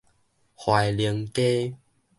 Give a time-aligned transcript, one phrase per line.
[0.55, 1.77] 懷寧街